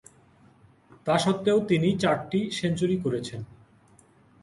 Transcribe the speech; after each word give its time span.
তা 1.07 1.15
স্বত্ত্বেও 1.17 1.57
তিনি 1.67 1.89
চারটি 1.97 2.39
সেঞ্চুরি 2.51 2.97
করেছেন। 3.03 3.41